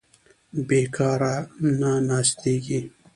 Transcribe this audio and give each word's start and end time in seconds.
بېکاره 0.67 1.33
نه 1.79 1.91
ناستېږي. 2.07 2.79